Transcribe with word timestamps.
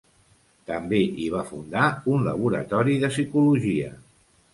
També 0.69 1.01
hi 1.23 1.27
va 1.33 1.43
fundar 1.49 1.83
un 2.13 2.25
laboratori 2.29 2.97
de 3.05 3.11
psicologia. 3.13 3.93